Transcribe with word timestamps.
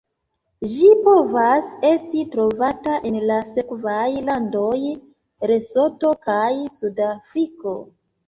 Ĝi 0.69 0.87
povas 1.07 1.67
esti 1.89 2.23
trovata 2.35 2.95
en 3.09 3.19
la 3.31 3.37
sekvaj 3.57 4.07
landoj: 4.31 4.73
Lesoto 5.51 6.15
kaj 6.29 6.49
Sudafriko. 6.79 7.77